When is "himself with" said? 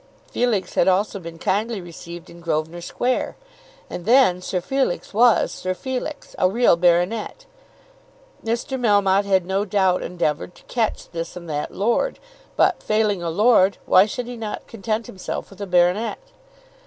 15.05-15.61